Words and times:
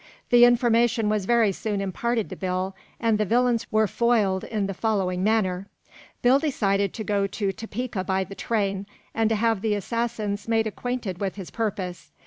The 0.31 0.45
information 0.45 1.09
was 1.09 1.25
very 1.27 1.51
soon 1.51 1.79
imparted 1.79 2.27
to 2.31 2.35
Bill, 2.35 2.75
and 2.99 3.19
the 3.19 3.23
villains 3.23 3.67
were 3.71 3.85
foiled 3.85 4.43
in 4.43 4.65
the 4.65 4.73
following 4.73 5.23
manner: 5.23 5.67
Bill 6.23 6.39
decided 6.39 6.91
to 6.95 7.03
go 7.03 7.27
to 7.27 7.51
Topeka 7.51 8.03
by 8.03 8.23
the 8.23 8.33
train, 8.33 8.87
and 9.13 9.29
to 9.29 9.35
have 9.35 9.61
the 9.61 9.75
assassins 9.75 10.47
made 10.47 10.65
acquainted 10.65 11.19
with 11.21 11.35
his 11.35 11.51
purpose. 11.51 12.09